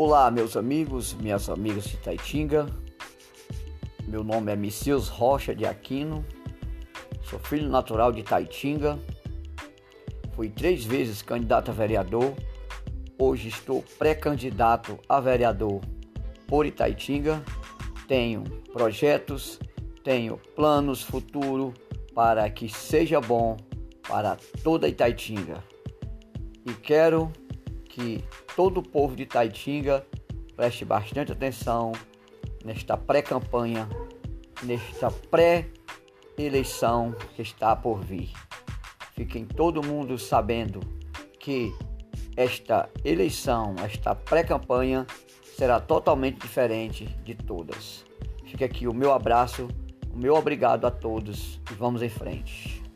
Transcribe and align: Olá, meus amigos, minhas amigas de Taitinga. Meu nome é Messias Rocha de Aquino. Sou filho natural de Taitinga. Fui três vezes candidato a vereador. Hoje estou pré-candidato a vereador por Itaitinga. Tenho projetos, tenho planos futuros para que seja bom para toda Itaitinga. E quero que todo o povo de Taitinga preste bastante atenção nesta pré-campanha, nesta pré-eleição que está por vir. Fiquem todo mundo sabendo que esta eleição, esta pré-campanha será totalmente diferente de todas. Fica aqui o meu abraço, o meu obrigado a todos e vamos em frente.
Olá, 0.00 0.30
meus 0.30 0.56
amigos, 0.56 1.12
minhas 1.14 1.48
amigas 1.48 1.82
de 1.82 1.96
Taitinga. 1.96 2.66
Meu 4.06 4.22
nome 4.22 4.52
é 4.52 4.54
Messias 4.54 5.08
Rocha 5.08 5.52
de 5.52 5.66
Aquino. 5.66 6.24
Sou 7.20 7.36
filho 7.40 7.68
natural 7.68 8.12
de 8.12 8.22
Taitinga. 8.22 8.96
Fui 10.36 10.50
três 10.50 10.84
vezes 10.84 11.20
candidato 11.20 11.72
a 11.72 11.74
vereador. 11.74 12.32
Hoje 13.18 13.48
estou 13.48 13.82
pré-candidato 13.98 15.00
a 15.08 15.18
vereador 15.18 15.80
por 16.46 16.64
Itaitinga. 16.64 17.42
Tenho 18.06 18.44
projetos, 18.72 19.58
tenho 20.04 20.38
planos 20.54 21.02
futuros 21.02 21.74
para 22.14 22.48
que 22.48 22.68
seja 22.68 23.20
bom 23.20 23.56
para 24.08 24.36
toda 24.62 24.86
Itaitinga. 24.86 25.60
E 26.64 26.72
quero 26.72 27.32
que 27.84 28.22
todo 28.58 28.78
o 28.78 28.82
povo 28.82 29.14
de 29.14 29.24
Taitinga 29.24 30.04
preste 30.56 30.84
bastante 30.84 31.30
atenção 31.30 31.92
nesta 32.64 32.96
pré-campanha, 32.96 33.88
nesta 34.64 35.12
pré-eleição 35.12 37.14
que 37.36 37.42
está 37.42 37.76
por 37.76 38.00
vir. 38.00 38.32
Fiquem 39.14 39.44
todo 39.44 39.80
mundo 39.80 40.18
sabendo 40.18 40.80
que 41.38 41.72
esta 42.36 42.90
eleição, 43.04 43.76
esta 43.78 44.16
pré-campanha 44.16 45.06
será 45.56 45.78
totalmente 45.78 46.40
diferente 46.40 47.04
de 47.22 47.36
todas. 47.36 48.04
Fica 48.44 48.64
aqui 48.64 48.88
o 48.88 48.92
meu 48.92 49.12
abraço, 49.12 49.68
o 50.12 50.18
meu 50.18 50.34
obrigado 50.34 50.84
a 50.84 50.90
todos 50.90 51.60
e 51.70 51.74
vamos 51.74 52.02
em 52.02 52.08
frente. 52.08 52.87